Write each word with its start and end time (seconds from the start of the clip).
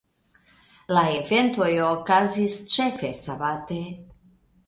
La 0.97 1.03
eventoj 1.17 1.67
okazis 1.89 2.57
ĉefe 2.73 3.13
sabate. 3.23 3.79